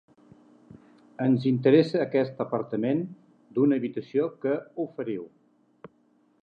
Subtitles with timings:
[1.25, 3.05] Ens interessa aquest apartament
[3.59, 5.29] d'una habitació que oferiu.